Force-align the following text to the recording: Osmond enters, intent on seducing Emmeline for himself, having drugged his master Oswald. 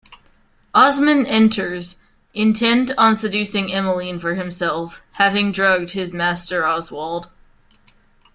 Osmond 0.73 1.27
enters, 1.27 1.95
intent 2.33 2.89
on 2.97 3.15
seducing 3.15 3.71
Emmeline 3.71 4.17
for 4.17 4.33
himself, 4.33 5.03
having 5.11 5.51
drugged 5.51 5.91
his 5.91 6.11
master 6.11 6.65
Oswald. 6.65 7.29